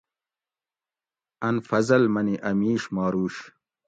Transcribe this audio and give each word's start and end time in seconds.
ان 1.47 1.55
فضل 1.67 2.03
منی 2.13 2.35
اۤ 2.49 2.55
میش 2.59 2.83
ماروش 2.95 3.35